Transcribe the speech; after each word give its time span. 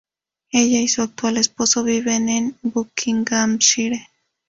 Ella 0.51 0.79
y 0.79 0.87
su 0.87 1.03
actual 1.03 1.37
esposo 1.37 1.83
viven 1.83 2.27
en 2.27 2.57
Buckinghamshire. 2.63 4.09